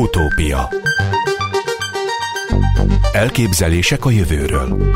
[0.00, 0.68] Utópia.
[3.12, 4.92] Elképzelések a jövőről.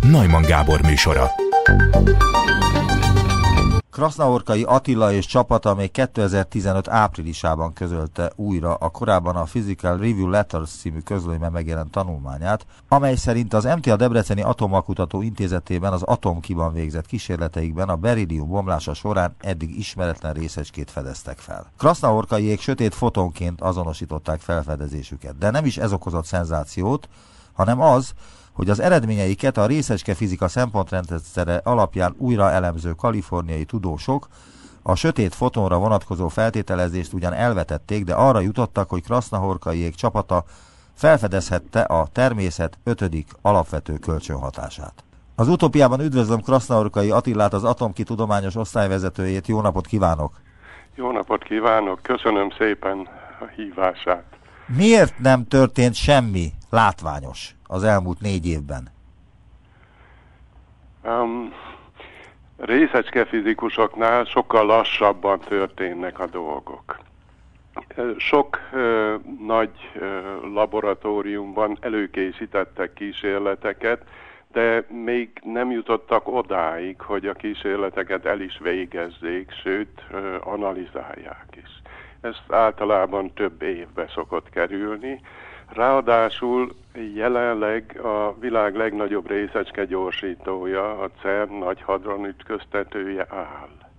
[0.00, 1.30] Najman Gábor műsora
[3.92, 10.70] Krasznaorkai Attila és csapata még 2015 áprilisában közölte újra a korábban a Physical Review Letters
[10.70, 17.88] című közlönyben megjelent tanulmányát, amely szerint az MTA Debreceni Atomalkutató Intézetében az atomkiban végzett kísérleteikben
[17.88, 21.72] a berillium bomlása során eddig ismeretlen részecskét fedeztek fel.
[21.78, 27.08] Krasznaorkaiék sötét fotonként azonosították felfedezésüket, de nem is ez okozott szenzációt,
[27.52, 28.12] hanem az,
[28.52, 34.26] hogy az eredményeiket a részecske fizika szempontrendszere alapján újra elemző kaliforniai tudósok
[34.82, 40.44] a sötét fotonra vonatkozó feltételezést ugyan elvetették, de arra jutottak, hogy Krasznahorkaiék csapata
[40.94, 45.04] felfedezhette a természet ötödik alapvető kölcsönhatását.
[45.34, 49.46] Az utópiában üdvözlöm Krasznahorkai Attillát, az Atomki tudományos osztályvezetőjét.
[49.46, 50.32] Jó napot kívánok!
[50.94, 52.02] Jó napot kívánok!
[52.02, 53.08] Köszönöm szépen
[53.40, 54.24] a hívását!
[54.66, 58.88] Miért nem történt semmi látványos az elmúlt négy évben?
[61.04, 61.52] Um,
[62.56, 63.26] részecske
[64.24, 66.98] sokkal lassabban történnek a dolgok.
[68.16, 69.14] Sok ö,
[69.46, 70.20] nagy ö,
[70.54, 74.04] laboratóriumban előkészítettek kísérleteket,
[74.52, 81.82] de még nem jutottak odáig, hogy a kísérleteket el is végezzék, sőt, ö, analizálják is.
[82.20, 85.20] Ez általában több évbe szokott kerülni.
[85.74, 86.74] Ráadásul
[87.14, 93.90] jelenleg a világ legnagyobb részecske gyorsítója, a CERN nagy hadron ütköztetője áll.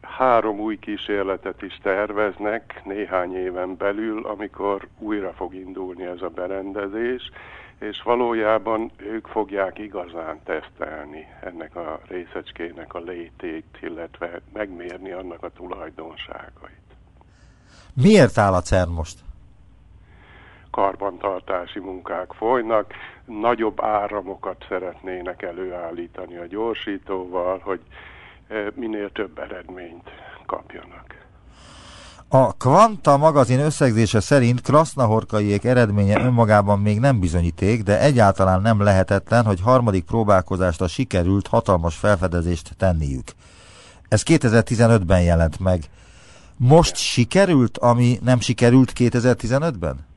[0.00, 7.30] Három új kísérletet is terveznek néhány éven belül, amikor újra fog indulni ez a berendezés,
[7.78, 15.50] és valójában ők fogják igazán tesztelni ennek a részecskének a létét, illetve megmérni annak a
[15.50, 16.80] tulajdonságait.
[17.94, 19.18] Miért áll a CERN most?
[20.72, 22.92] Karbantartási munkák folynak,
[23.24, 27.80] nagyobb áramokat szeretnének előállítani a gyorsítóval, hogy
[28.74, 30.10] minél több eredményt
[30.46, 31.20] kapjanak.
[32.28, 39.44] A Kvanta magazin összegzése szerint Krasznahorkaiék eredménye önmagában még nem bizonyíték, de egyáltalán nem lehetetlen,
[39.44, 43.24] hogy harmadik próbálkozást a sikerült hatalmas felfedezést tenniük.
[44.08, 45.80] Ez 2015-ben jelent meg.
[46.56, 50.10] Most sikerült, ami nem sikerült 2015-ben?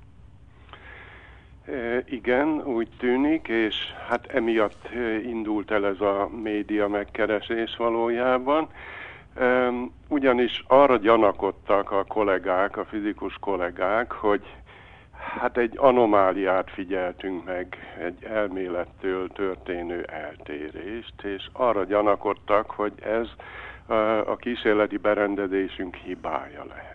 [2.06, 3.76] Igen, úgy tűnik, és
[4.08, 4.90] hát emiatt
[5.24, 8.68] indult el ez a média megkeresés valójában.
[10.08, 14.42] Ugyanis arra gyanakodtak a kollégák, a fizikus kollégák, hogy
[15.40, 23.28] hát egy anomáliát figyeltünk meg, egy elmélettől történő eltérést, és arra gyanakodtak, hogy ez
[24.26, 26.95] a kísérleti berendezésünk hibája lehet.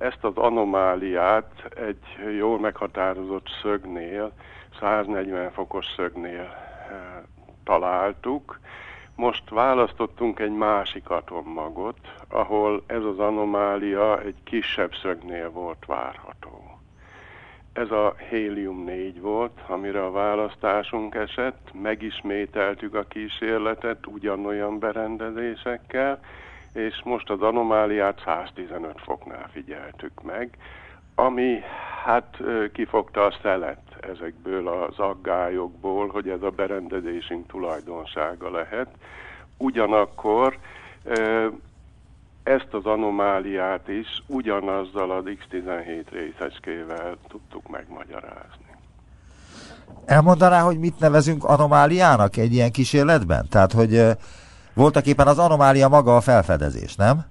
[0.00, 4.32] Ezt az anomáliát egy jól meghatározott szögnél,
[4.80, 7.22] 140 fokos szögnél e,
[7.64, 8.60] találtuk.
[9.16, 16.78] Most választottunk egy másik atommagot, ahol ez az anomália egy kisebb szögnél volt várható.
[17.72, 26.20] Ez a hélium-4 volt, amire a választásunk esett, megismételtük a kísérletet ugyanolyan berendezésekkel,
[26.72, 30.56] és most az anomáliát 115 foknál figyeltük meg,
[31.14, 31.60] ami
[32.04, 32.36] hát
[32.72, 38.88] kifogta a szelet ezekből az aggályokból, hogy ez a berendezésünk tulajdonsága lehet.
[39.56, 40.58] Ugyanakkor
[42.42, 48.68] ezt az anomáliát is ugyanazzal az X17 részecskével tudtuk megmagyarázni.
[50.04, 53.46] Elmondaná, hogy mit nevezünk anomáliának egy ilyen kísérletben?
[53.48, 54.02] Tehát, hogy
[54.74, 57.24] voltak éppen az anomália maga a felfedezés, nem?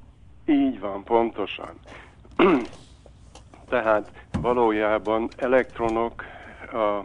[0.45, 1.73] Így van, pontosan.
[3.69, 4.11] Tehát
[4.41, 6.23] valójában elektronok
[6.71, 7.03] a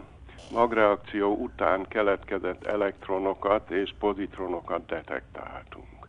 [0.53, 6.07] magreakció után keletkezett elektronokat és pozitronokat detektáltunk.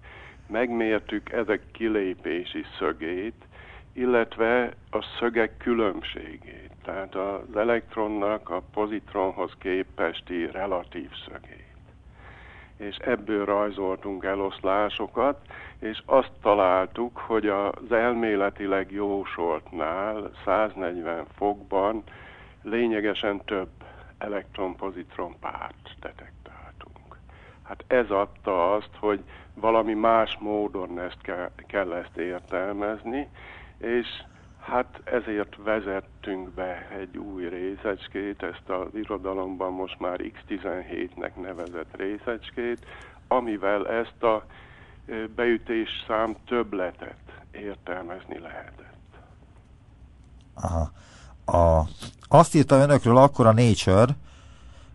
[0.48, 3.44] Megmértük ezek kilépési szögét,
[3.92, 11.75] illetve a szögek különbségét, tehát az elektronnak a pozitronhoz képesti relatív szögét
[12.76, 15.38] és ebből rajzoltunk eloszlásokat,
[15.78, 22.02] és azt találtuk, hogy az elméletileg jósoltnál 140 fokban
[22.62, 23.68] lényegesen több
[24.18, 27.18] elektron-pozitron párt detektáltunk.
[27.62, 29.20] Hát ez adta azt, hogy
[29.54, 33.28] valami más módon ezt kell, kell ezt értelmezni,
[33.78, 34.06] és
[34.66, 42.86] Hát ezért vezettünk be egy új részecskét, ezt az irodalomban most már X17-nek nevezett részecskét,
[43.28, 44.46] amivel ezt a
[45.34, 47.16] beütés szám többletet
[47.50, 49.18] értelmezni lehetett.
[50.54, 50.90] Aha.
[51.58, 51.88] A,
[52.28, 54.16] azt írta önökről akkor a Nature,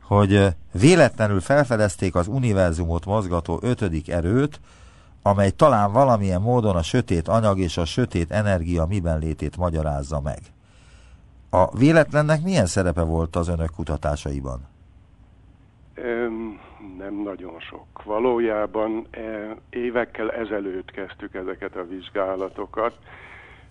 [0.01, 4.59] hogy véletlenül felfedezték az univerzumot mozgató ötödik erőt,
[5.21, 10.39] amely talán valamilyen módon a sötét anyag és a sötét energia miben létét magyarázza meg.
[11.49, 14.67] A véletlennek milyen szerepe volt az önök kutatásaiban?
[15.93, 16.59] Öm,
[16.97, 18.03] nem nagyon sok.
[18.03, 22.97] Valójában e, évekkel ezelőtt kezdtük ezeket a vizsgálatokat.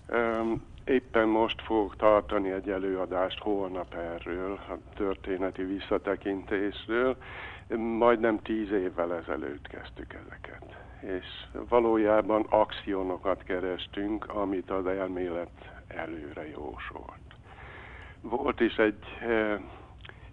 [0.06, 7.16] Öm, éppen most fogok tartani egy előadást holnap erről, a történeti visszatekintésről.
[7.76, 10.79] Majdnem tíz évvel ezelőtt kezdtük ezeket.
[11.00, 11.26] És
[11.68, 17.20] valójában akciónokat kerestünk, amit az elmélet előre jósolt.
[18.20, 19.60] Volt is egy e,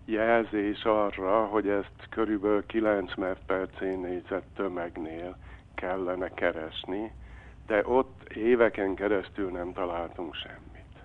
[0.05, 5.37] jelzés arra, hogy ezt körülbelül 9 MF per négyzet tömegnél
[5.75, 7.11] kellene keresni,
[7.67, 10.95] de ott éveken keresztül nem találtunk semmit.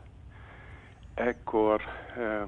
[1.14, 1.82] Ekkor
[2.16, 2.46] e,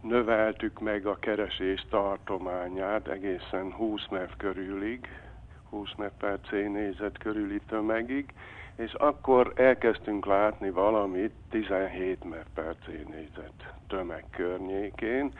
[0.00, 5.08] növeltük meg a keresés tartományát egészen 20 MF körülig,
[5.72, 8.32] 20 MF per négyzet körüli tömegig,
[8.76, 15.32] és akkor elkezdtünk látni valamit 17 MF per négyzet tömeg környékén.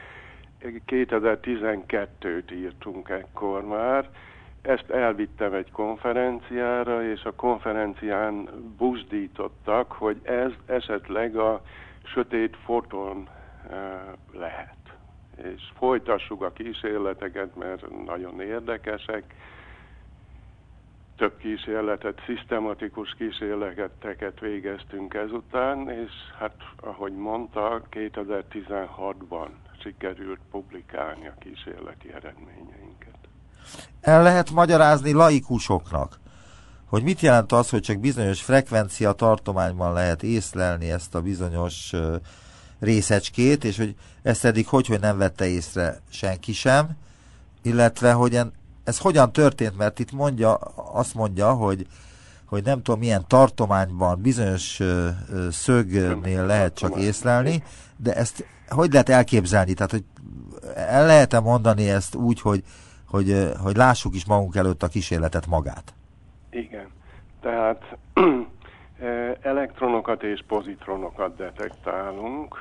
[0.87, 4.09] 2012-t írtunk ekkor már,
[4.63, 11.61] ezt elvittem egy konferenciára, és a konferencián buzdítottak, hogy ez esetleg a
[12.03, 13.29] sötét foton
[14.33, 14.75] lehet.
[15.35, 19.23] És folytassuk a kísérleteket, mert nagyon érdekesek.
[21.17, 29.47] Több kísérletet, szisztematikus kísérleteket végeztünk ezután, és hát, ahogy mondta, 2016-ban
[29.81, 33.17] sikerült publikálni a kísérleti eredményeinket.
[34.01, 36.19] El lehet magyarázni laikusoknak,
[36.85, 41.93] hogy mit jelent az, hogy csak bizonyos frekvencia tartományban lehet észlelni ezt a bizonyos
[42.79, 46.89] részecskét, és hogy ezt eddig hogy, hogy nem vette észre senki sem,
[47.61, 48.39] illetve hogy
[48.83, 50.53] ez hogyan történt, mert itt mondja,
[50.93, 51.87] azt mondja, hogy,
[52.45, 54.79] hogy nem tudom milyen tartományban bizonyos
[55.49, 57.63] szögnél lehet csak észlelni,
[57.97, 59.73] de ezt hogy lehet elképzelni?
[59.73, 60.03] Tehát, hogy
[60.75, 62.63] el lehet-e mondani ezt úgy, hogy,
[63.07, 65.93] hogy, hogy lássuk is magunk előtt a kísérletet magát?
[66.49, 66.87] Igen.
[67.41, 67.97] Tehát
[69.41, 72.55] elektronokat és pozitronokat detektálunk,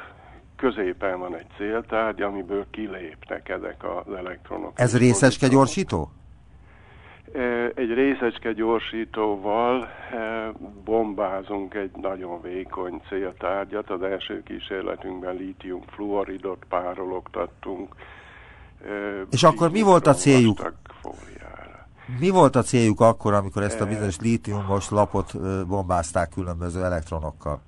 [0.63, 4.73] középen van egy céltárgy, amiből kilépnek ezek az elektronok.
[4.75, 6.11] Ez részecske gyorsító?
[7.75, 9.89] Egy részecske gyorsítóval
[10.85, 13.91] bombázunk egy nagyon vékony céltárgyat.
[13.91, 17.95] Az első kísérletünkben lítium fluoridot párologtattunk.
[19.31, 20.73] És akkor mi volt a céljuk?
[22.19, 25.33] Mi volt a céljuk akkor, amikor ezt a bizonyos lítiumos lapot
[25.67, 27.61] bombázták különböző elektronokkal?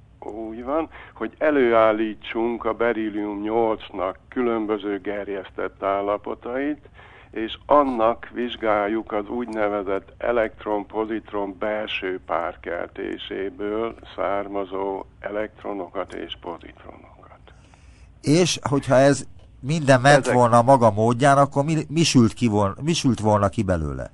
[0.64, 6.88] Úgy van, hogy előállítsunk a berillium 8-nak különböző gerjesztett állapotait,
[7.31, 17.40] és annak vizsgáljuk az úgynevezett elektron-pozitron belső párkeltéséből származó elektronokat és pozitronokat.
[18.22, 19.25] És hogyha ez
[19.60, 20.34] minden ment Ezek...
[20.34, 24.10] volna maga módján, akkor mi, mi, sült ki volna, mi sült volna ki belőle?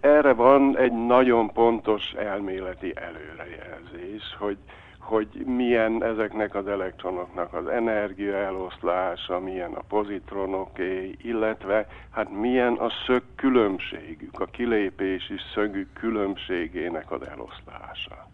[0.00, 4.56] Erre van egy nagyon pontos elméleti előrejelzés, hogy
[5.04, 12.90] hogy milyen ezeknek az elektronoknak az energia eloszlása, milyen a pozitronoké, illetve hát milyen a
[13.06, 18.28] szög különbségük, a kilépési szögük különbségének az eloszlása.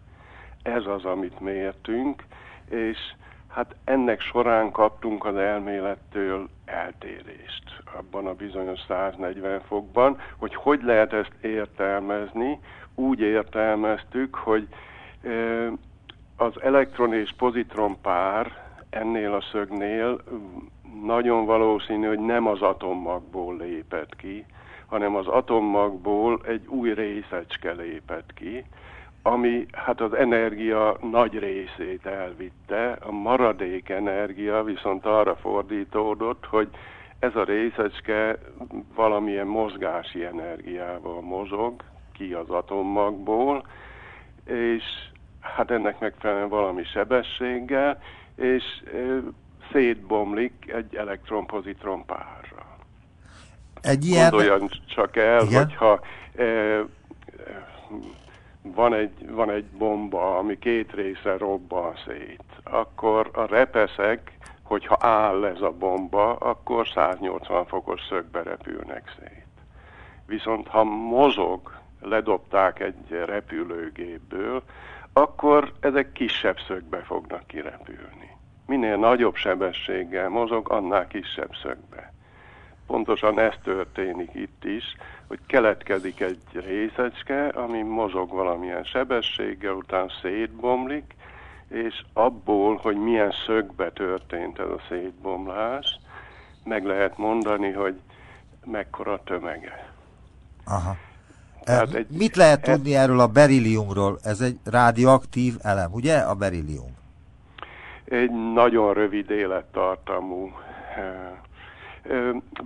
[0.63, 2.23] Ez az, amit mértünk,
[2.69, 2.97] és
[3.53, 7.63] hát ennek során kaptunk az elmélettől eltérést
[7.97, 12.59] abban a bizonyos 140 fokban, hogy hogy lehet ezt értelmezni.
[12.95, 14.67] Úgy értelmeztük, hogy
[16.35, 18.51] az elektron és pozitron pár
[18.89, 20.21] ennél a szögnél
[21.03, 24.45] nagyon valószínű, hogy nem az atommagból lépett ki,
[24.85, 28.65] hanem az atommagból egy új részecske lépett ki,
[29.21, 36.69] ami hát az energia nagy részét elvitte, a maradék energia viszont arra fordítódott, hogy
[37.19, 38.37] ez a részecske
[38.95, 43.67] valamilyen mozgási energiával mozog ki az atommagból,
[44.45, 44.83] és
[45.39, 48.01] hát ennek megfelelően valami sebességgel,
[48.35, 48.63] és
[49.71, 52.77] szétbomlik egy elektron-pozitron párra.
[53.81, 54.29] Egy ilyen...
[54.29, 55.63] Gondoljon csak el, Igen?
[55.63, 55.99] hogyha
[56.35, 56.45] e,
[58.61, 65.45] van, egy, van egy bomba, ami két része robban szét, akkor a repeszek, hogyha áll
[65.45, 69.45] ez a bomba, akkor 180 fokos szögbe repülnek szét.
[70.25, 74.63] Viszont ha mozog ledobták egy repülőgépből,
[75.13, 78.37] akkor ezek kisebb szögbe fognak kirepülni.
[78.65, 82.13] Minél nagyobb sebességgel mozog, annál kisebb szögbe.
[82.87, 84.83] Pontosan ez történik itt is,
[85.27, 91.15] hogy keletkezik egy részecske, ami mozog valamilyen sebességgel, után szétbomlik,
[91.67, 95.99] és abból, hogy milyen szögbe történt ez a szétbomlás,
[96.63, 97.99] meg lehet mondani, hogy
[98.65, 99.93] mekkora tömege.
[100.65, 100.95] Aha.
[101.63, 104.19] Tehát egy, Mit lehet ez, tudni erről a berilliumról?
[104.23, 106.97] Ez egy radioaktív elem, ugye, a berillium?
[108.05, 110.51] Egy nagyon rövid élettartamú.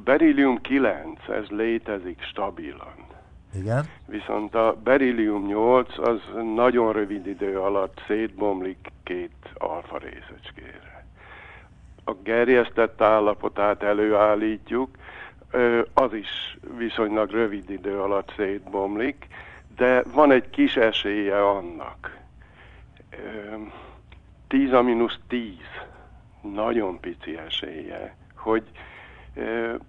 [0.04, 3.06] Berillium 9, ez létezik stabilan.
[3.54, 3.86] Igen.
[4.08, 6.22] Viszont a berillium 8 az
[6.56, 11.06] nagyon rövid idő alatt szétbomlik két alfa részecskére.
[12.04, 14.90] A gerjesztett állapotát előállítjuk,
[15.94, 19.28] az is viszonylag rövid idő alatt szétbomlik,
[19.76, 22.18] de van egy kis esélye annak.
[24.48, 25.54] 10 a mínusz 10,
[26.42, 28.64] nagyon pici esélye, hogy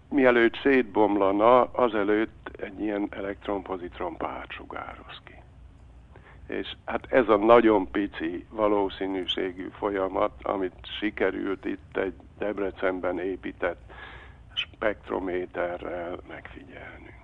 [0.09, 5.35] mielőtt szétbomlana, azelőtt egy ilyen elektron-pozitron párt sugároz ki.
[6.47, 13.81] És hát ez a nagyon pici valószínűségű folyamat, amit sikerült itt egy Debrecenben épített
[14.55, 17.15] spektrométerrel megfigyelnünk.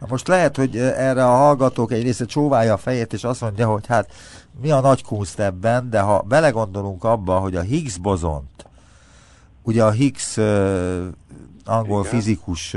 [0.00, 3.68] Na most lehet, hogy erre a hallgatók egy része csóválja a fejét, és azt mondja,
[3.68, 4.12] hogy hát
[4.60, 8.66] mi a nagy kunst ebben, de ha belegondolunk abba, hogy a Higgs bozont,
[9.62, 10.36] ugye a Higgs
[11.64, 12.12] angol Igen.
[12.12, 12.76] fizikus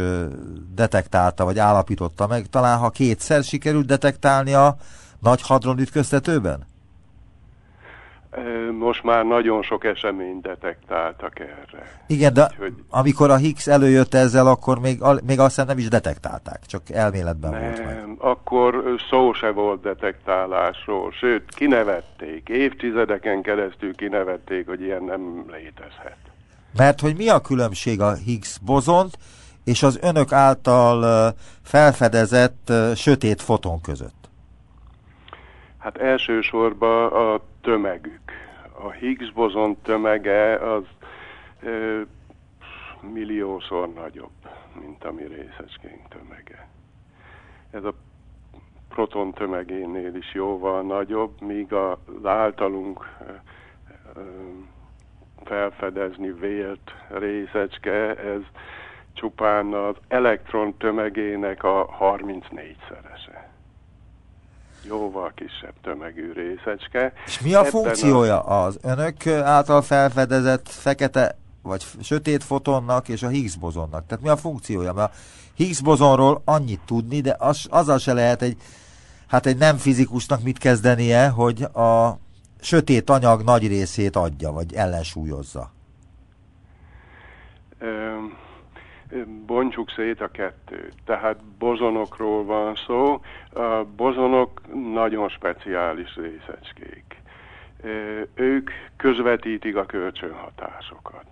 [0.75, 4.75] detektálta, vagy állapította meg, talán ha kétszer sikerült detektálni a
[5.19, 6.71] nagy hadron ütköztetőben?
[8.77, 12.01] most már nagyon sok eseményt detektáltak erre.
[12.07, 12.73] Igen, de Úgyhogy...
[12.89, 17.61] amikor a Higgs előjött ezzel, akkor még, még azt nem is detektálták, csak elméletben nem,
[17.61, 18.05] volt meg.
[18.17, 26.17] akkor szó se volt detektálásról, sőt, kinevették, évtizedeken keresztül kinevették, hogy ilyen nem létezhet.
[26.77, 29.17] Mert hogy mi a különbség a Higgs bozont
[29.63, 34.29] és az önök által felfedezett sötét foton között?
[35.77, 38.31] Hát elsősorban a tömegük.
[38.83, 40.83] A Higgs bozon tömege az
[41.61, 42.01] ö,
[43.13, 44.49] milliószor nagyobb,
[44.81, 46.67] mint a mi részecskénk tömege.
[47.71, 47.93] Ez a
[48.89, 53.31] proton tömegénél is jóval nagyobb, míg az általunk ö,
[54.19, 54.21] ö,
[55.45, 58.41] felfedezni vélt részecske, ez
[59.13, 63.51] csupán az elektron tömegének a 34-szerese
[64.87, 67.13] jóval kisebb tömegű részecske.
[67.25, 68.65] És mi a Ebben funkciója a...
[68.65, 74.05] az önök által felfedezett fekete vagy sötét fotonnak és a Higgs bozonnak?
[74.07, 74.93] Tehát mi a funkciója?
[74.93, 75.15] Mert a
[75.55, 78.57] Higgs bozonról annyit tudni, de az, azzal se lehet egy,
[79.27, 82.19] hát egy nem fizikusnak mit kezdenie, hogy a
[82.63, 85.71] sötét anyag nagy részét adja, vagy ellensúlyozza.
[89.45, 90.93] Bontsuk szét a kettőt.
[91.05, 93.21] Tehát bozonokról van szó.
[93.53, 94.61] A bozonok
[94.93, 97.21] nagyon speciális részecskék.
[98.33, 101.25] Ők közvetítik a kölcsönhatásokat.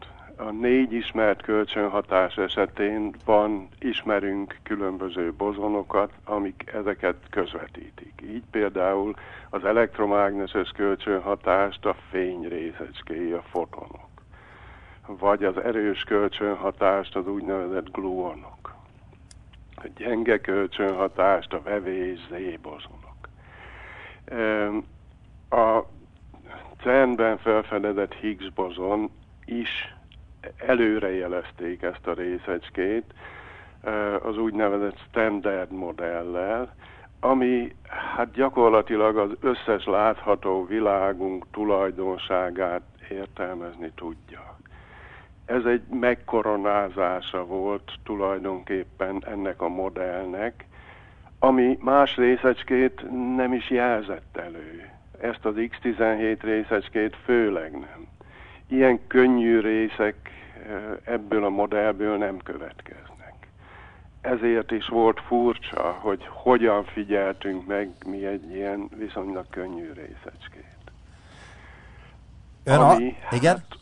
[0.48, 8.22] A négy ismert kölcsönhatás esetén van, ismerünk különböző bozonokat, amik ezeket közvetítik.
[8.24, 9.14] Így például
[9.50, 14.10] az elektromágneses kölcsönhatást a fény részecskéi, a fotonok
[15.20, 18.76] vagy az erős kölcsönhatást az úgynevezett gluonok.
[19.76, 23.30] A gyenge kölcsönhatást a vevés zébozonok.
[25.50, 25.86] A
[26.84, 29.10] CERN-ben felfedezett Higgs bozon
[29.46, 29.96] is
[30.58, 33.14] előrejelezték ezt a részecskét
[34.22, 36.76] az úgynevezett standard modellel,
[37.20, 37.76] ami
[38.16, 44.52] hát gyakorlatilag az összes látható világunk tulajdonságát értelmezni tudja
[45.52, 50.66] ez egy megkoronázása volt tulajdonképpen ennek a modellnek,
[51.40, 53.02] ami más részecskét
[53.36, 54.90] nem is jelzett elő.
[55.22, 58.08] Ezt az X17 részecskét főleg nem.
[58.72, 60.16] Ilyen könnyű részek
[61.04, 63.48] ebből a modellből nem következnek.
[64.22, 70.76] Ezért is volt furcsa, hogy hogyan figyeltünk meg mi egy ilyen viszonylag könnyű részecskét.
[72.64, 73.36] Ön Ami, a...
[73.36, 73.56] Igen?
[73.56, 73.80] Hát,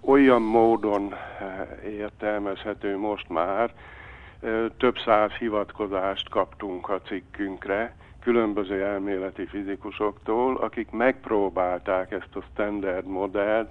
[0.00, 1.14] olyan módon
[1.84, 3.72] értelmezhető most már,
[4.76, 13.68] több száz hivatkozást kaptunk a cikkünkre, különböző elméleti fizikusoktól, akik megpróbálták ezt a standard modellt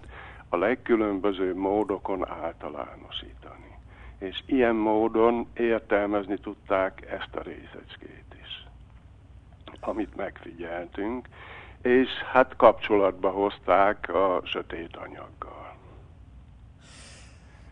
[0.50, 3.80] a legkülönbözőbb módokon általánosítani.
[4.20, 8.66] És ilyen módon értelmezni tudták ezt a részecskét is.
[9.80, 11.28] amit megfigyeltünk,
[11.82, 15.76] és hát kapcsolatba hozták a sötét anyaggal.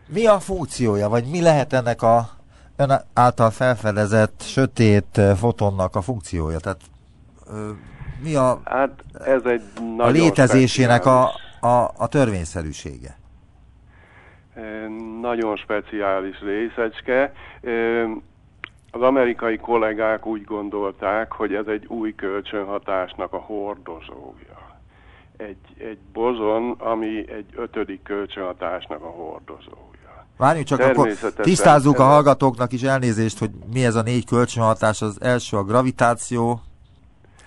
[0.06, 2.28] Mi a funkciója, vagy mi lehet ennek a
[2.76, 6.58] ön által felfedezett sötét fotonnak a funkciója?
[6.58, 6.80] Tehát
[8.22, 9.62] mi a, hát ez egy
[9.98, 11.30] a létezésének a,
[11.66, 13.16] a, a törvényszerűsége?
[15.20, 17.32] Nagyon speciális részecske.
[18.90, 24.78] Az amerikai kollégák úgy gondolták, hogy ez egy új kölcsönhatásnak a hordozója.
[25.36, 30.26] Egy, egy bozon, ami egy ötödik kölcsönhatásnak a hordozója.
[30.36, 35.02] Várjunk csak, akkor tisztázzuk a hallgatóknak is elnézést, hogy mi ez a négy kölcsönhatás.
[35.02, 36.60] Az első a gravitáció,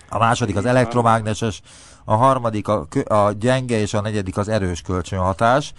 [0.08, 1.62] a második az elektromágneses,
[2.10, 5.72] a harmadik a, a gyenge, és a negyedik az erős kölcsönhatás.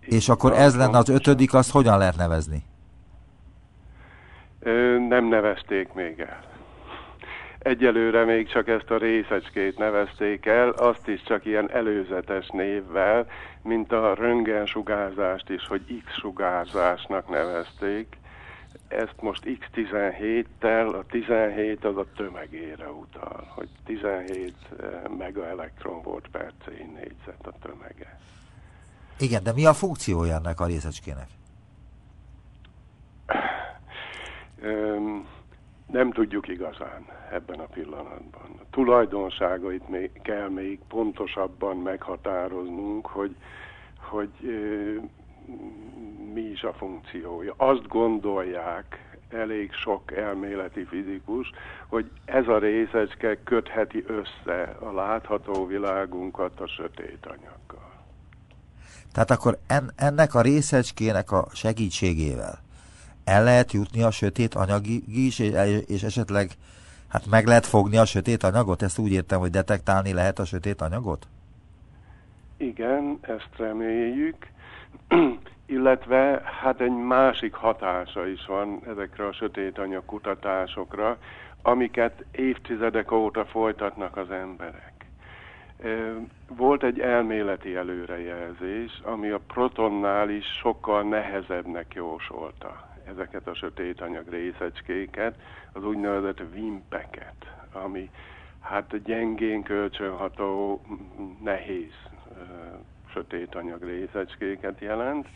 [0.00, 2.64] És akkor ez lenne az ötödik, azt hogyan lehet nevezni?
[5.08, 6.40] nem nevezték még el.
[7.58, 13.26] Egyelőre még csak ezt a részecskét nevezték el, azt is csak ilyen előzetes névvel,
[13.62, 18.06] mint a röntgensugárzást is, hogy X-sugárzásnak nevezték.
[18.90, 24.54] Ezt most X17-tel, a 17 az a tömegére utal, hogy 17
[25.18, 28.18] megaelektron volt per C négyzet a tömege.
[29.18, 31.28] Igen, de mi a funkciója ennek a részecskének?
[35.86, 38.50] nem tudjuk igazán ebben a pillanatban.
[38.58, 43.36] A tulajdonságait még, kell még pontosabban meghatároznunk, hogy,
[43.96, 44.30] hogy
[46.34, 47.54] mi is a funkciója.
[47.56, 51.50] Azt gondolják elég sok elméleti fizikus,
[51.86, 57.92] hogy ez a részecske kötheti össze a látható világunkat a sötét anyaggal.
[59.12, 62.58] Tehát akkor en, ennek a részecskének a segítségével
[63.30, 65.38] el lehet jutni a sötét anyagig is,
[65.86, 66.50] és esetleg
[67.08, 68.82] hát meg lehet fogni a sötét anyagot?
[68.82, 71.26] Ezt úgy értem, hogy detektálni lehet a sötét anyagot?
[72.56, 74.36] Igen, ezt reméljük.
[75.66, 81.18] Illetve hát egy másik hatása is van ezekre a sötét anyag kutatásokra,
[81.62, 84.92] amiket évtizedek óta folytatnak az emberek.
[86.48, 94.28] Volt egy elméleti előrejelzés, ami a protonnál is sokkal nehezebbnek jósolta ezeket a sötét anyag
[94.28, 95.34] részecskéket,
[95.72, 98.10] az úgynevezett vimpeket, ami
[98.60, 100.80] hát gyengén kölcsönható,
[101.42, 101.92] nehéz
[103.12, 105.26] sötét anyag részecskéket jelent,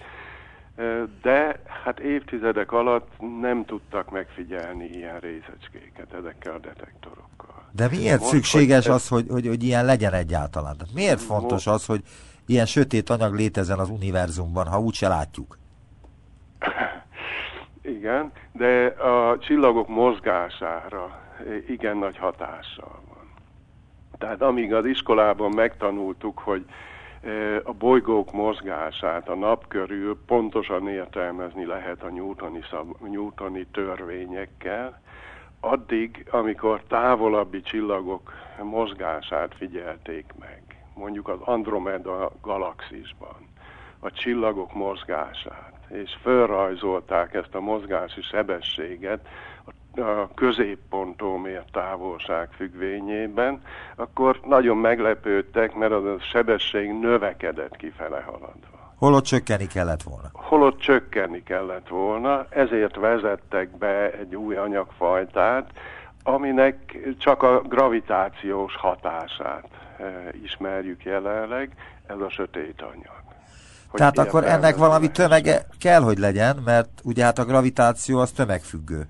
[1.22, 3.10] de hát évtizedek alatt
[3.40, 7.68] nem tudtak megfigyelni ilyen részecskéket ezekkel a detektorokkal.
[7.72, 10.76] De miért Most, szükséges hogy az, hogy, hogy, hogy ilyen legyen egyáltalán?
[10.76, 12.02] Tehát miért fontos az, hogy
[12.46, 15.58] ilyen sötét anyag létezzen az univerzumban, ha úgyse látjuk?
[17.82, 21.20] Igen, de a csillagok mozgására
[21.68, 23.28] igen nagy hatással van.
[24.18, 26.72] Tehát amíg az iskolában megtanultuk, hogy e,
[27.62, 35.00] a bolygók mozgását a nap körül pontosan értelmezni lehet a newtoni, szab, newtoni törvényekkel,
[35.60, 38.32] addig, amikor távolabbi csillagok
[38.62, 40.62] mozgását figyelték meg,
[40.94, 43.48] mondjuk az Andromeda galaxisban,
[44.00, 49.28] a csillagok mozgását, és felrajzolták ezt a mozgási sebességet
[49.96, 53.62] a középponttól mért távolság függvényében,
[53.96, 58.92] akkor nagyon meglepődtek, mert az a sebesség növekedett kifele haladva.
[58.96, 60.30] Holott csökkenni kellett volna.
[60.32, 65.70] Holott csökkenni kellett volna, ezért vezettek be egy új anyagfajtát,
[66.22, 70.04] aminek csak a gravitációs hatását e,
[70.42, 71.74] ismerjük jelenleg,
[72.06, 73.22] ez a sötét anyag.
[73.92, 79.08] Tehát akkor ennek valami tömege kell, hogy legyen, mert ugye hát a gravitáció az tömegfüggő.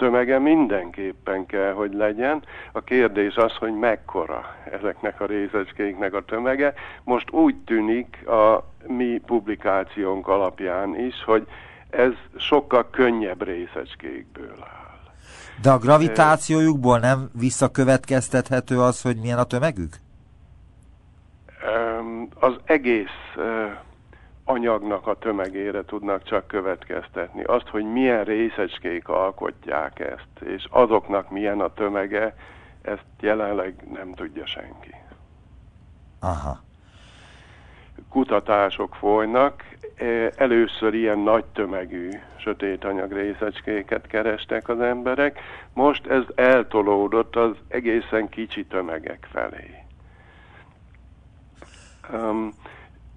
[0.00, 2.42] Tömege mindenképpen kell, hogy legyen.
[2.72, 6.74] A kérdés az, hogy mekkora ezeknek a részecskéknek a tömege.
[7.04, 11.46] Most úgy tűnik a mi publikációnk alapján is, hogy
[11.90, 14.98] ez sokkal könnyebb részecskékből áll.
[15.62, 19.96] De a gravitációjukból nem visszakövetkeztethető az, hogy milyen a tömegük?
[22.34, 23.34] Az egész
[24.50, 27.42] anyagnak a tömegére tudnak csak következtetni.
[27.42, 32.34] Azt, hogy milyen részecskék alkotják ezt, és azoknak milyen a tömege,
[32.82, 34.94] ezt jelenleg nem tudja senki.
[36.20, 36.60] Aha.
[38.08, 39.64] Kutatások folynak,
[39.96, 45.40] e, először ilyen nagy tömegű sötét anyag részecskéket kerestek az emberek,
[45.72, 49.84] most ez eltolódott az egészen kicsi tömegek felé.
[52.12, 52.52] Um,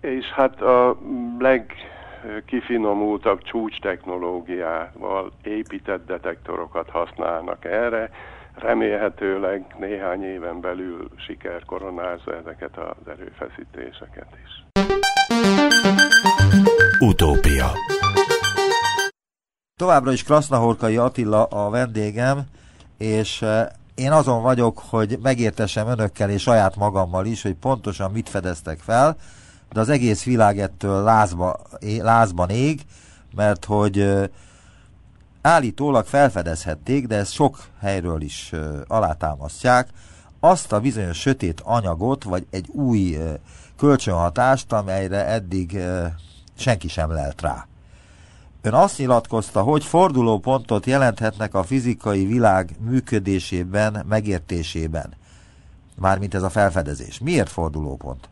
[0.03, 0.97] és hát a
[1.39, 8.09] legkifinomultabb csúcs technológiával épített detektorokat használnak erre.
[8.55, 14.63] remélhetőleg néhány éven belül siker koronázza ezeket az erőfeszítéseket is.
[16.99, 17.71] Utópia
[19.75, 22.41] Továbbra is Krasznahorkai Attila a vendégem,
[22.97, 28.29] és eh, én azon vagyok, hogy megértesem önökkel és saját magammal is, hogy pontosan mit
[28.29, 29.17] fedeztek fel,
[29.73, 31.59] de az egész világ ettől lázba,
[31.99, 32.81] lázban ég,
[33.35, 34.29] mert hogy
[35.41, 38.51] állítólag felfedezhették, de ezt sok helyről is
[38.87, 39.89] alátámasztják,
[40.39, 43.17] azt a bizonyos sötét anyagot, vagy egy új
[43.77, 45.79] kölcsönhatást, amelyre eddig
[46.55, 47.67] senki sem lelt rá.
[48.61, 55.13] Ön azt nyilatkozta, hogy fordulópontot jelenthetnek a fizikai világ működésében, megértésében.
[55.95, 57.19] Mármint ez a felfedezés.
[57.19, 58.29] Miért fordulópont?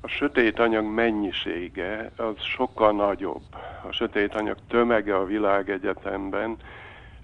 [0.00, 3.42] A sötét anyag mennyisége az sokkal nagyobb.
[3.88, 6.56] A sötét anyag tömege a világegyetemben,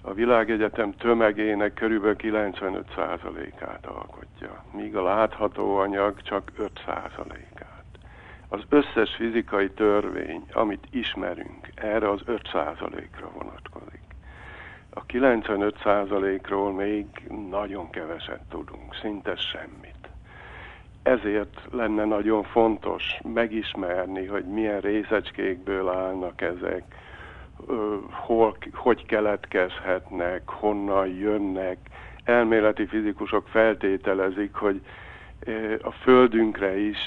[0.01, 7.85] a világegyetem tömegének körülbelül 95%-át alkotja, míg a látható anyag csak 5%-át.
[8.47, 14.01] Az összes fizikai törvény, amit ismerünk, erre az 5%-ra vonatkozik.
[14.89, 17.05] A 95%-ról még
[17.49, 19.88] nagyon keveset tudunk, szinte semmit
[21.03, 26.83] ezért lenne nagyon fontos megismerni, hogy milyen részecskékből állnak ezek,
[28.11, 31.77] hol, hogy keletkezhetnek, honnan jönnek.
[32.23, 34.81] Elméleti fizikusok feltételezik, hogy
[35.81, 36.97] a Földünkre is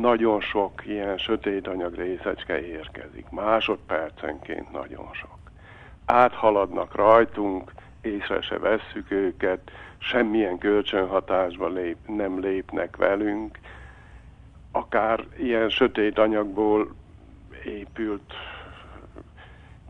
[0.00, 5.38] nagyon sok ilyen sötét anyag részecske érkezik, másodpercenként nagyon sok.
[6.06, 7.72] Áthaladnak rajtunk,
[8.04, 13.58] észre se vesszük őket, semmilyen kölcsönhatásba lép, nem lépnek velünk,
[14.72, 16.94] akár ilyen sötét anyagból
[17.64, 18.34] épült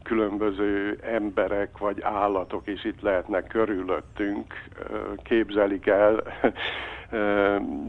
[0.03, 4.55] különböző emberek vagy állatok is itt lehetnek körülöttünk,
[5.22, 6.22] képzelik el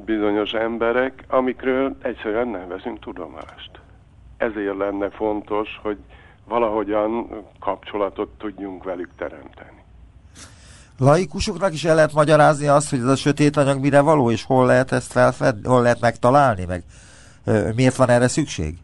[0.06, 3.72] bizonyos emberek, amikről egyszerűen nem veszünk tudomást.
[4.38, 5.98] Ezért lenne fontos, hogy
[6.48, 7.28] valahogyan
[7.60, 9.85] kapcsolatot tudjunk velük teremteni.
[10.98, 14.66] Laikusoknak is el lehet magyarázni azt, hogy ez a sötét anyag mire való, és hol
[14.66, 16.84] lehet ezt felfedni, hol lehet megtalálni, meg
[17.76, 18.78] miért van erre szükség?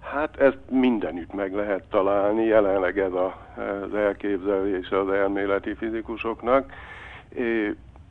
[0.00, 3.36] Hát ezt mindenütt meg lehet találni, jelenleg ez a,
[3.84, 6.72] az elképzelés az elméleti fizikusoknak.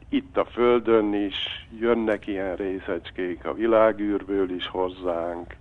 [0.09, 5.55] Itt a Földön is jönnek ilyen részecskék a világűrből is hozzánk.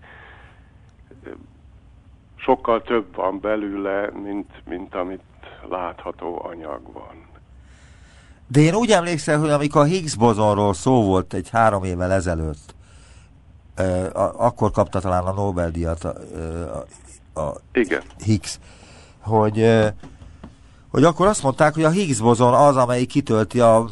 [2.37, 5.23] Sokkal több van belőle, mint, mint amit
[5.69, 7.27] látható anyag van.
[8.47, 12.75] De én úgy emlékszem, hogy amikor a Higgs bozonról szó volt egy három évvel ezelőtt,
[14.37, 16.15] akkor kapta talán a Nobel-díjat a,
[17.35, 18.03] a, a Igen.
[18.25, 18.59] Higgs,
[19.21, 19.85] hogy,
[20.91, 23.89] hogy akkor azt mondták, hogy a Higgs bozon az, amelyik kitölti a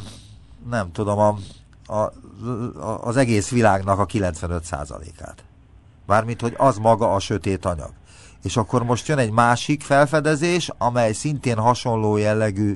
[0.71, 1.39] nem tudom, a,
[1.95, 2.13] a,
[3.01, 5.45] az egész világnak a 95%-át.
[6.07, 7.91] Mármint, hogy az maga a sötét anyag
[8.47, 12.73] és akkor most jön egy másik felfedezés, amely szintén hasonló jellegű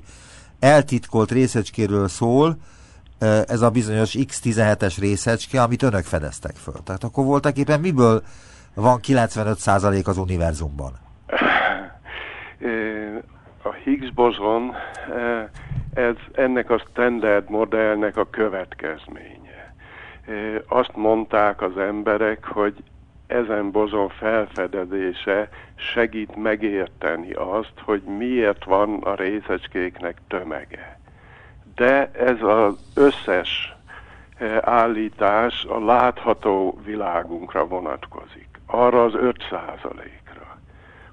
[0.61, 2.57] eltitkolt részecskéről szól,
[3.47, 6.75] ez a bizonyos X17-es részecske, amit önök fedeztek föl.
[6.85, 8.23] Tehát akkor voltak éppen miből
[8.75, 10.93] van 95% az univerzumban?
[13.63, 14.75] A Higgs bozon
[15.95, 19.75] ez ennek a standard modellnek a következménye.
[20.69, 22.83] Azt mondták az emberek, hogy
[23.31, 30.99] ezen bozon felfedezése segít megérteni azt, hogy miért van a részecskéknek tömege.
[31.75, 33.75] De ez az összes
[34.37, 38.49] eh, állítás a látható világunkra vonatkozik.
[38.67, 39.79] Arra az 5 ra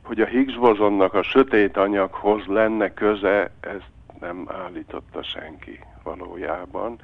[0.02, 7.00] Hogy a Higgs bozonnak a sötét anyaghoz lenne köze, ezt nem állította senki valójában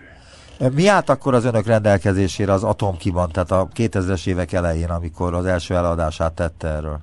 [0.74, 5.44] Mi állt akkor az önök rendelkezésére az atomkiban, tehát a 2000-es évek elején, amikor az
[5.44, 6.98] első eladását tette erről?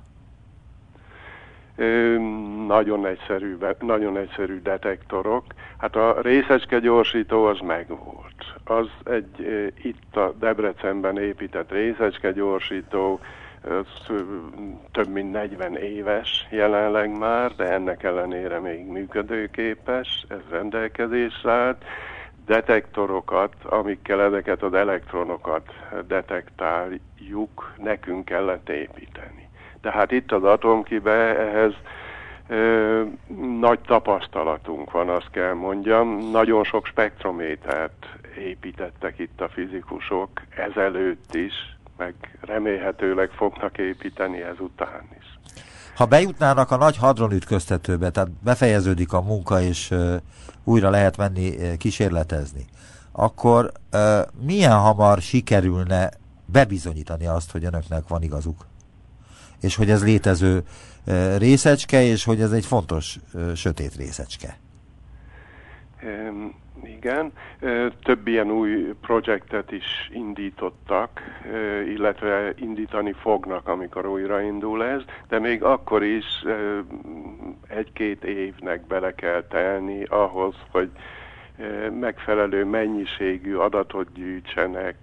[2.66, 5.44] nagyon egyszerű, nagyon egyszerű detektorok.
[5.78, 8.34] Hát a részecske gyorsító az megvolt.
[8.64, 13.20] Az egy itt a Debrecenben épített részecske gyorsító,
[14.92, 21.84] több mint 40 éves jelenleg már, de ennek ellenére még működőképes, ez rendelkezésre állt.
[22.46, 25.72] Detektorokat, amikkel ezeket az elektronokat
[26.06, 29.48] detektáljuk, nekünk kellett építeni.
[29.80, 31.72] Tehát itt az atomkibe ehhez
[32.48, 33.02] ö,
[33.60, 36.30] nagy tapasztalatunk van, azt kell mondjam.
[36.30, 38.06] Nagyon sok spektrométert
[38.38, 45.38] építettek itt a fizikusok ezelőtt is, meg remélhetőleg fognak építeni ezután is.
[45.94, 49.94] Ha bejutnának a nagy hadronütköztetőbe, tehát befejeződik a munka, és
[50.64, 52.64] újra lehet menni kísérletezni,
[53.12, 53.72] akkor
[54.40, 56.10] milyen hamar sikerülne
[56.46, 58.68] bebizonyítani azt, hogy önöknek van igazuk?
[59.60, 60.62] és hogy ez létező
[61.36, 63.18] részecske, és hogy ez egy fontos
[63.54, 64.58] sötét részecske.
[66.84, 67.32] Igen,
[68.02, 71.20] több ilyen új projektet is indítottak,
[71.86, 76.24] illetve indítani fognak, amikor újraindul ez, de még akkor is
[77.68, 80.90] egy-két évnek bele kell telni ahhoz, hogy
[82.00, 84.96] megfelelő mennyiségű adatot gyűjtsenek,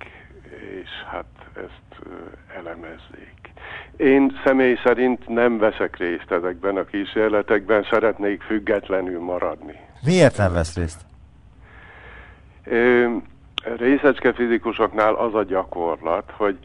[0.81, 2.07] és hát ezt
[2.57, 3.35] elemezzék.
[3.97, 9.86] Én személy szerint nem veszek részt ezekben a kísérletekben, szeretnék függetlenül maradni.
[10.05, 11.05] Miért nem vesz részt?
[13.77, 16.57] Részecske fizikusoknál az a gyakorlat, hogy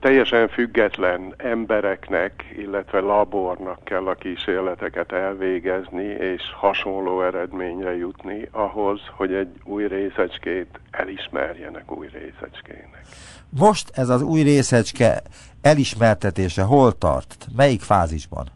[0.00, 9.32] teljesen független embereknek, illetve labornak kell a kísérleteket elvégezni, és hasonló eredményre jutni ahhoz, hogy
[9.32, 13.04] egy új részecskét elismerjenek új részecskének.
[13.48, 15.22] Most ez az új részecske
[15.62, 17.46] elismertetése hol tart?
[17.56, 18.46] Melyik fázisban?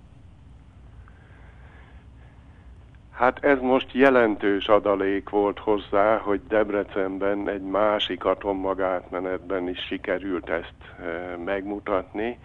[3.19, 10.75] Hát ez most jelentős adalék volt hozzá, hogy Debrecenben egy másik atommagátmenetben is sikerült ezt
[11.01, 12.39] e, megmutatni,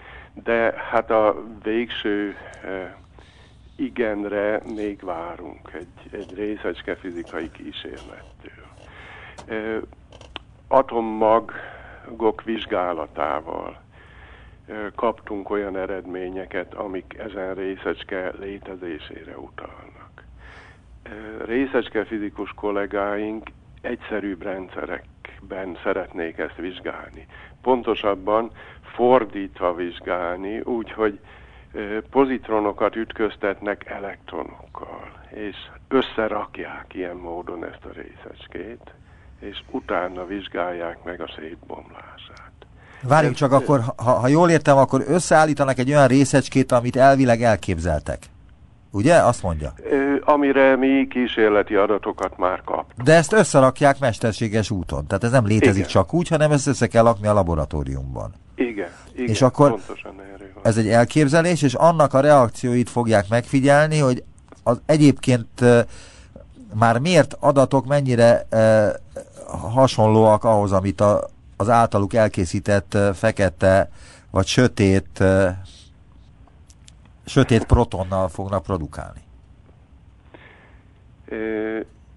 [0.43, 2.97] de hát a végső e,
[3.75, 8.65] igenre még várunk egy, egy részecske fizikai kísérlettől.
[9.47, 9.79] E,
[10.67, 13.81] atommagok vizsgálatával
[14.95, 20.12] kaptunk olyan eredményeket, amik ezen részecske létezésére utalnak.
[21.45, 23.49] Részecske fizikus kollégáink
[23.81, 27.27] egyszerűbb rendszerekben szeretnék ezt vizsgálni.
[27.61, 28.51] Pontosabban
[28.95, 31.19] fordítva vizsgálni, úgyhogy
[32.09, 35.55] pozitronokat ütköztetnek elektronokkal, és
[35.87, 38.93] összerakják ilyen módon ezt a részecskét,
[39.39, 42.51] és utána vizsgálják meg a szétbomlását.
[43.01, 48.17] Várjunk csak akkor, ha, ha jól értem, akkor összeállítanak egy olyan részecskét, amit elvileg elképzeltek.
[48.91, 49.15] Ugye?
[49.15, 49.73] Azt mondja.
[49.83, 52.86] Ö, amire mi kísérleti adatokat már kap.
[53.03, 55.07] De ezt összerakják mesterséges úton.
[55.07, 55.89] Tehát ez nem létezik igen.
[55.89, 58.33] csak úgy, hanem ezt össze kell lakni a laboratóriumban.
[58.55, 60.13] Igen, igen és akkor pontosan
[60.63, 64.23] ez egy elképzelés, és annak a reakcióit fogják megfigyelni, hogy
[64.63, 65.47] az egyébként
[66.73, 68.47] már miért adatok mennyire
[69.73, 73.89] hasonlóak ahhoz, amit a, az általuk elkészített fekete
[74.31, 75.23] vagy sötét
[77.25, 79.22] sötét protonnal fognak produkálni.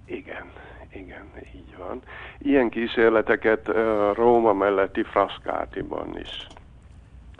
[0.05, 0.53] Igen,
[0.93, 1.25] igen,
[1.55, 2.01] így van.
[2.39, 3.69] Ilyen kísérleteket
[4.15, 6.47] Róma melletti Frascatiban is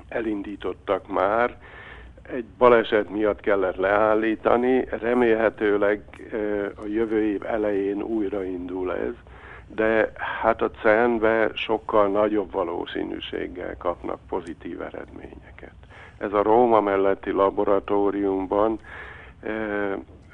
[0.09, 1.57] elindítottak már.
[2.33, 6.03] egy baleset miatt kellett leállítani, remélhetőleg
[6.77, 9.15] a jövő év elején újraindul ez,
[9.67, 15.75] de hát a CERN-be sokkal nagyobb valószínűséggel kapnak pozitív eredményeket.
[16.19, 18.81] Ez a Róma melletti laboratóriumban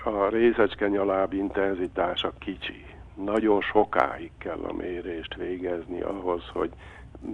[0.04, 2.86] a részecskenyaláb intenzitása kicsi.
[3.24, 6.70] Nagyon sokáig kell a mérést végezni ahhoz, hogy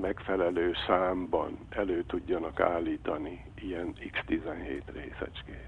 [0.01, 5.67] megfelelő számban elő tudjanak állítani ilyen X17 részecskét.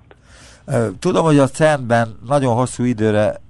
[0.98, 3.40] Tudom, hogy a CERN-ben nagyon hosszú időre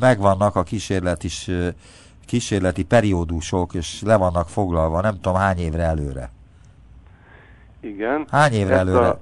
[0.00, 1.50] megvannak a kísérlet is,
[2.26, 6.30] kísérleti periódusok, és le vannak foglalva, nem tudom hány évre előre.
[7.80, 8.26] Igen.
[8.30, 9.20] Hány évre ezt előre a,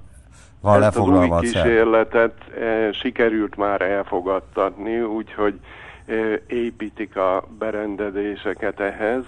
[0.67, 5.59] van lefoglalva a kísérletet e, sikerült már elfogadtatni, úgyhogy
[6.05, 6.13] e,
[6.47, 9.23] építik a berendezéseket ehhez,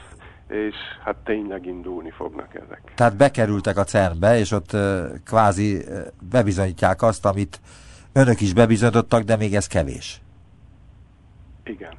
[0.48, 2.82] és hát tényleg indulni fognak ezek.
[2.96, 5.86] Tehát bekerültek a CERN-be, és ott e, kvázi
[6.30, 7.60] bebizonyítják azt, amit
[8.14, 10.22] önök is bebizonyítottak, de még ez kevés.
[11.64, 11.94] Igen.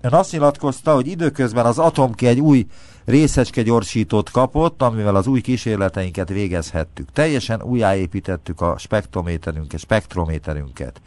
[0.00, 2.66] Ön azt nyilatkozta, hogy időközben az Atomki egy új
[3.04, 7.12] részecske gyorsítót kapott, amivel az új kísérleteinket végezhettük.
[7.12, 11.00] Teljesen újjáépítettük a spektrométerünket, spektrométerünket.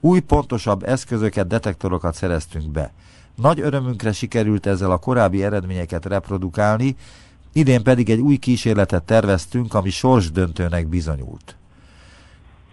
[0.00, 2.92] Új, pontosabb eszközöket, detektorokat szereztünk be.
[3.34, 6.96] Nagy örömünkre sikerült ezzel a korábbi eredményeket reprodukálni,
[7.52, 11.56] idén pedig egy új kísérletet terveztünk, ami sorsdöntőnek bizonyult.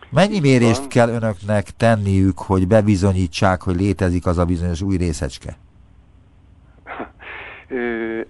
[0.09, 5.57] Mennyi mérést kell önöknek tenniük, hogy bebizonyítsák, hogy létezik az a bizonyos új részecske?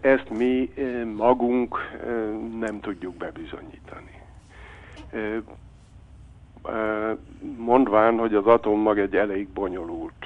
[0.02, 0.73] Ezt mi
[1.15, 1.78] magunk
[2.60, 4.21] nem tudjuk bebizonyítani.
[7.58, 10.25] Mondván, hogy az atommag egy elég bonyolult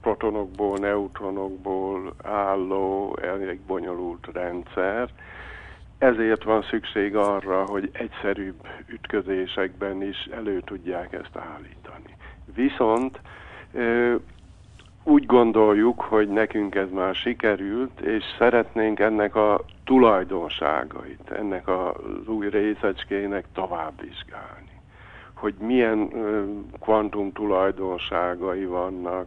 [0.00, 5.08] protonokból, neutronokból álló, elég bonyolult rendszer,
[5.98, 12.16] ezért van szükség arra, hogy egyszerűbb ütközésekben is elő tudják ezt állítani.
[12.54, 13.20] Viszont
[15.04, 22.48] úgy gondoljuk, hogy nekünk ez már sikerült, és szeretnénk ennek a tulajdonságait, ennek az új
[22.48, 24.80] részecskének tovább vizsgálni.
[25.34, 26.08] Hogy milyen
[26.80, 29.26] kvantum tulajdonságai vannak,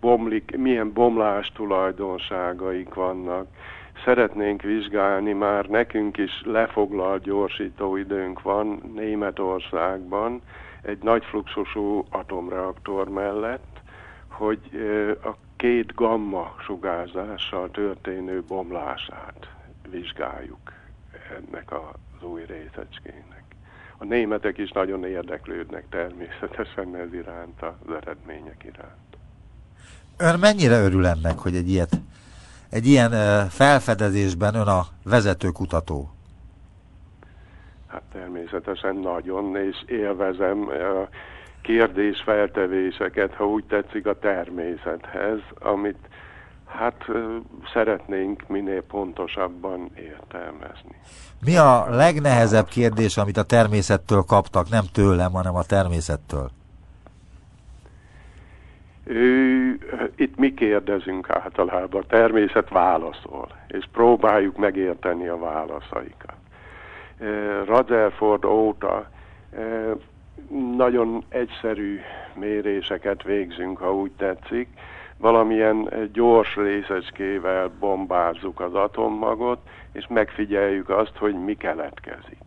[0.00, 3.46] bomlik, milyen bomlás tulajdonságaik vannak,
[4.04, 10.42] szeretnénk vizsgálni, már nekünk is lefoglalt gyorsítóidőnk van Németországban,
[10.84, 13.80] egy nagy fluxusú atomreaktor mellett,
[14.28, 14.60] hogy
[15.24, 19.48] a két gamma sugárzással történő bomlását
[19.90, 20.72] vizsgáljuk
[21.36, 23.42] ennek az új részecskének.
[23.98, 29.16] A németek is nagyon érdeklődnek természetesen ez iránt, az eredmények iránt.
[30.16, 32.00] Ön mennyire örül ennek, hogy egy ilyet
[32.70, 33.10] egy ilyen
[33.48, 36.13] felfedezésben ön a vezető kutató?
[37.94, 41.08] Hát természetesen nagyon, és élvezem a
[41.62, 46.08] kérdésfeltevéseket, ha úgy tetszik a természethez, amit
[46.66, 47.04] hát
[47.72, 51.00] szeretnénk minél pontosabban értelmezni.
[51.44, 56.50] Mi a legnehezebb kérdés, amit a természettől kaptak, nem tőlem, hanem a természettől?
[59.04, 59.78] Ő,
[60.16, 66.43] itt mi kérdezünk általában, a természet válaszol, és próbáljuk megérteni a válaszaikat.
[67.66, 69.08] Rutherford óta
[70.76, 72.00] nagyon egyszerű
[72.34, 74.68] méréseket végzünk, ha úgy tetszik.
[75.18, 79.58] Valamilyen gyors részecskével bombázzuk az atommagot,
[79.92, 82.42] és megfigyeljük azt, hogy mi keletkezik.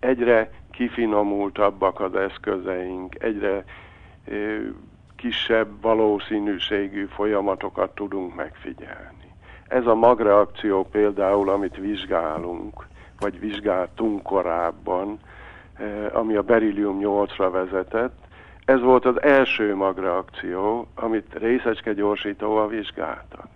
[0.00, 3.64] Egyre kifinomultabbak az eszközeink, egyre
[5.16, 9.32] kisebb valószínűségű folyamatokat tudunk megfigyelni.
[9.68, 12.86] Ez a magreakció például, amit vizsgálunk,
[13.18, 15.18] vagy vizsgáltunk korábban,
[15.74, 18.16] eh, ami a berillium 8-ra vezetett,
[18.64, 23.48] ez volt az első magreakció, amit részecske gyorsítóval vizsgáltak.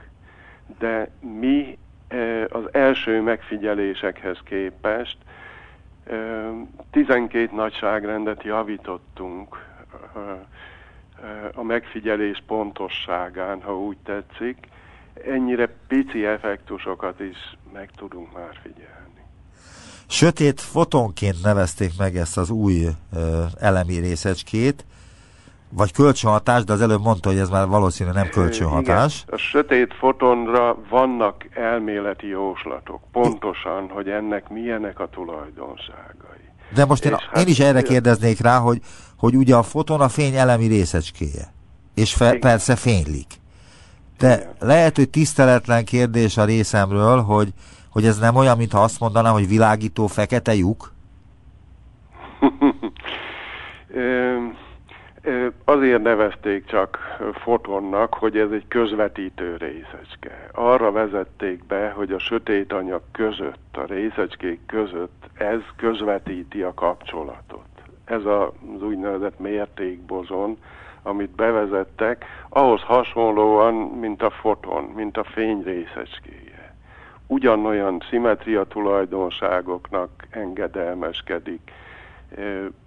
[0.79, 1.79] De mi
[2.09, 5.17] eh, az első megfigyelésekhez képest
[6.90, 9.67] 12 eh, nagyságrendet javítottunk
[11.54, 14.69] a megfigyelés pontosságán, ha úgy tetszik,
[15.27, 19.17] ennyire pici effektusokat is meg tudunk már figyelni.
[20.09, 22.87] Sötét fotonként nevezték meg ezt az új
[23.17, 24.85] ö, elemi részecskét,
[25.71, 29.23] vagy kölcsönhatás, de az előbb mondta, hogy ez már valószínűleg nem kölcsönhatás.
[29.23, 36.46] Igen, a sötét fotonra vannak elméleti jóslatok, pontosan, hogy ennek milyenek a tulajdonságai.
[36.75, 38.81] De most én, hát, én is erre kérdeznék rá, hogy
[39.19, 41.52] hogy ugye a foton a fény elemi részecskéje,
[41.94, 43.27] és fe, persze fénylik.
[44.19, 47.48] De lehet, hogy tiszteletlen kérdés a részemről, hogy,
[47.91, 50.93] hogy ez nem olyan, mintha azt mondanám, hogy világító fekete lyuk?
[55.65, 56.99] Azért nevezték csak
[57.43, 60.51] fotonnak, hogy ez egy közvetítő részecske.
[60.53, 67.67] Arra vezették be, hogy a sötét anyag között, a részecskék között ez közvetíti a kapcsolatot.
[68.05, 70.59] Ez az úgynevezett mértékbozon,
[71.03, 76.48] amit bevezettek, ahhoz hasonlóan, mint a foton, mint a fény részecskéje.
[77.31, 81.70] Ugyanolyan szimmetria tulajdonságoknak engedelmeskedik,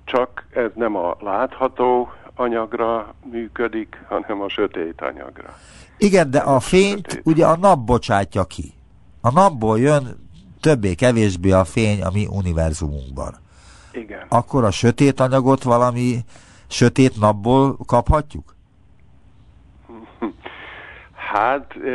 [0.03, 5.55] csak ez nem a látható anyagra működik, hanem a sötét anyagra.
[5.97, 7.25] Igen, de a fényt sötét.
[7.25, 8.73] ugye a nap bocsátja ki.
[9.21, 10.29] A napból jön
[10.59, 13.35] többé-kevésbé a fény a mi univerzumunkban.
[13.91, 14.25] Igen.
[14.29, 16.19] Akkor a sötét anyagot valami
[16.67, 18.55] sötét napból kaphatjuk?
[21.31, 21.89] Hát, e,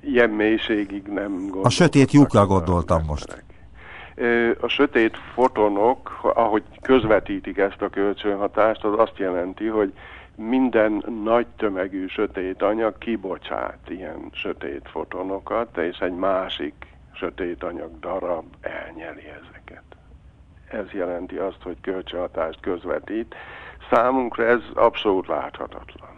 [0.00, 1.62] ilyen mélységig nem gondoltam.
[1.64, 3.44] A sötét lyukra gondoltam most.
[4.60, 9.92] A sötét fotonok, ahogy közvetítik ezt a kölcsönhatást, az azt jelenti, hogy
[10.36, 16.74] minden nagy tömegű sötét anyag kibocsát ilyen sötét fotonokat, és egy másik
[17.12, 19.82] sötét anyag darab elnyeli ezeket.
[20.70, 23.34] Ez jelenti azt, hogy kölcsönhatást közvetít.
[23.90, 26.13] Számunkra ez abszolút láthatatlan.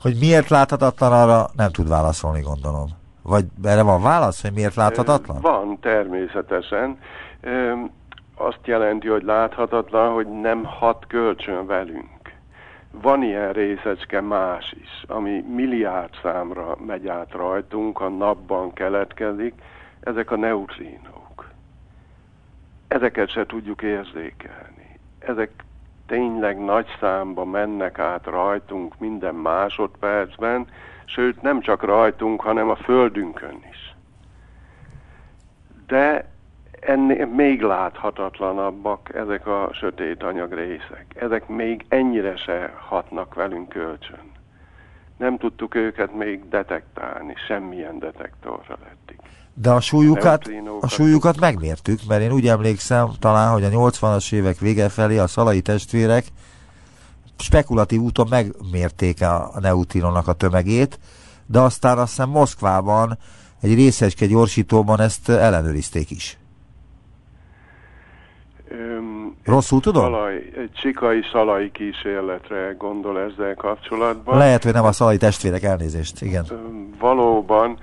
[0.00, 2.86] Hogy miért láthatatlan, arra nem tud válaszolni, gondolom.
[3.22, 5.40] Vagy erre van válasz, hogy miért láthatatlan?
[5.40, 6.98] Van, természetesen.
[8.34, 12.08] Azt jelenti, hogy láthatatlan, hogy nem hat kölcsön velünk.
[12.90, 19.54] Van ilyen részecske más is, ami milliárd számra megy át rajtunk, a napban keletkezik,
[20.00, 21.50] ezek a neutrinók.
[22.88, 24.98] Ezeket se tudjuk érzékelni.
[25.18, 25.50] Ezek
[26.10, 30.66] tényleg nagy számba mennek át rajtunk minden másodpercben,
[31.04, 33.94] sőt nem csak rajtunk, hanem a földünkön is.
[35.86, 36.30] De
[36.80, 41.06] ennél még láthatatlanabbak ezek a sötét anyag részek.
[41.14, 44.32] Ezek még ennyire se hatnak velünk kölcsön.
[45.16, 49.20] Nem tudtuk őket még detektálni, semmilyen detektorra lettik.
[49.62, 50.50] De a súlyukat,
[50.80, 55.26] a súlyukat megmértük, mert én úgy emlékszem talán, hogy a 80-as évek vége felé a
[55.26, 56.24] szalai testvérek
[57.38, 60.98] spekulatív úton megmérték a neutrinonnak a tömegét,
[61.46, 63.18] de aztán azt hiszem Moszkvában
[63.62, 66.38] egy részecske gyorsítóban ezt ellenőrizték is.
[68.68, 70.02] Öm, Rosszul tudom?
[70.02, 74.38] Szalai, egy csikai szalai kísérletre gondol ezzel kapcsolatban.
[74.38, 76.44] Lehet, hogy nem a szalai testvérek elnézést, igen.
[76.50, 77.78] Öm, valóban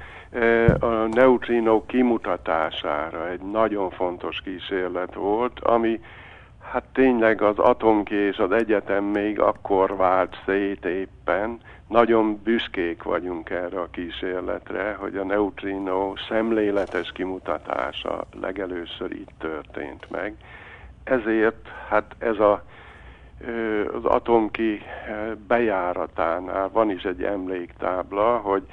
[0.80, 6.00] a neutrinó kimutatására egy nagyon fontos kísérlet volt, ami
[6.72, 11.60] Hát tényleg az atomki az egyetem még akkor vált szét éppen.
[11.88, 20.36] Nagyon büszkék vagyunk erre a kísérletre, hogy a neutrino szemléletes kimutatása legelőször itt történt meg.
[21.04, 22.64] Ezért hát ez a,
[23.94, 24.82] az atomki
[25.48, 28.64] bejáratánál van is egy emléktábla, hogy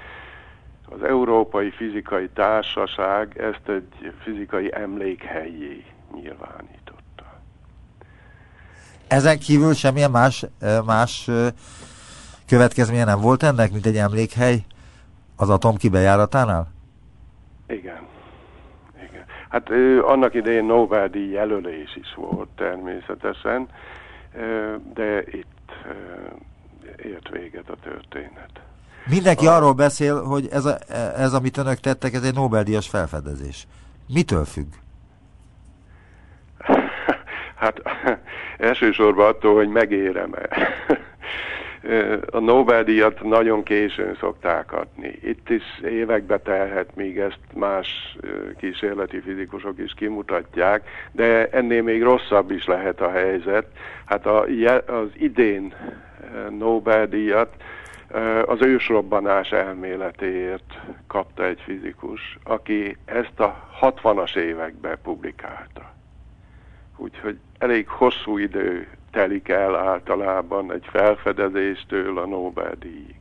[0.89, 6.85] az Európai Fizikai Társaság ezt egy fizikai emlékhelyé nyilvánít.
[9.09, 10.47] Ezen kívül semmilyen más,
[10.85, 11.31] más
[12.47, 14.65] következménye nem volt ennek, mint egy emlékhely
[15.37, 16.73] az atom kibejáratánál?
[17.67, 18.07] Igen.
[19.11, 19.25] Igen.
[19.49, 19.71] Hát
[20.03, 23.69] annak idején Nobel-díj jelölés is volt természetesen,
[24.95, 25.73] de itt
[26.97, 28.61] ért véget a történet.
[29.11, 29.55] Mindenki a...
[29.55, 30.77] arról beszél, hogy ez, a,
[31.17, 33.67] ez, amit önök tettek, ez egy Nobel-díjas felfedezés.
[34.09, 34.73] Mitől függ?
[37.55, 37.83] Hát
[38.59, 40.49] elsősorban attól, hogy megérem-e.
[42.31, 45.19] A Nobel-díjat nagyon későn szokták adni.
[45.23, 48.17] Itt is évekbe telhet, míg ezt más
[48.57, 53.67] kísérleti fizikusok is kimutatják, de ennél még rosszabb is lehet a helyzet.
[54.05, 54.45] Hát a,
[54.87, 55.75] az idén
[56.59, 57.55] Nobel-díjat
[58.47, 65.93] az ősrobbanás elméletéért kapta egy fizikus, aki ezt a 60-as években publikálta.
[66.97, 73.21] Úgyhogy elég hosszú idő telik el általában egy felfedezéstől a Nobel-díjig.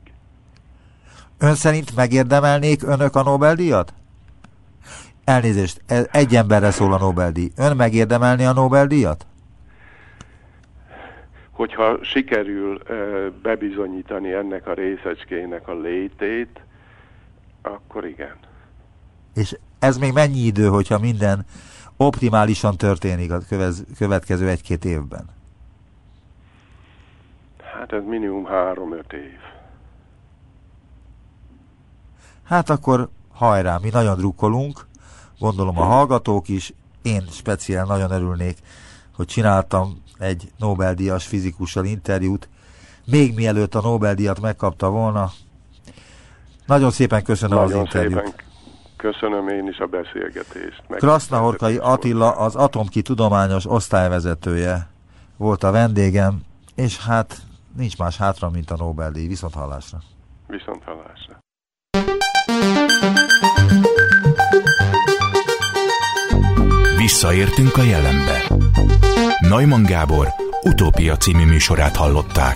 [1.40, 3.94] Ön szerint megérdemelnék önök a Nobel-díjat?
[5.24, 7.52] Elnézést, e- egy emberre szól a Nobel-díj.
[7.58, 9.26] Ön megérdemelni a Nobel-díjat?
[11.54, 12.82] Hogyha sikerül
[13.42, 16.60] bebizonyítani ennek a részecskének a létét,
[17.62, 18.36] akkor igen.
[19.34, 21.46] És ez még mennyi idő, hogyha minden
[21.98, 23.40] optimálisan történik a
[23.98, 25.26] következő egy-két évben?
[27.74, 29.40] Hát ez minimum három-öt év.
[32.44, 34.88] Hát akkor hajrá, mi nagyon drukkolunk,
[35.40, 38.58] gondolom a hallgatók is, én speciál nagyon örülnék,
[39.16, 42.50] hogy csináltam egy Nobel-díjas fizikussal interjút,
[43.06, 45.32] még mielőtt a Nobel-díjat megkapta volna.
[46.66, 48.26] Nagyon szépen köszönöm nagyon az interjút.
[48.26, 48.34] Szépen
[48.98, 50.84] köszönöm én is a beszélgetést.
[50.88, 54.88] Krasznahorkai Attila az Atomki tudományos osztályvezetője
[55.38, 56.42] volt a vendégem,
[56.76, 57.38] és hát
[57.78, 59.28] nincs más hátra, mint a Nobel-díj.
[59.28, 59.98] Viszont hallásra.
[60.48, 61.42] Viszont hallásra.
[66.98, 68.48] Visszaértünk a jelenbe.
[69.50, 70.28] Neumann Gábor
[70.62, 72.56] utópia című műsorát hallották.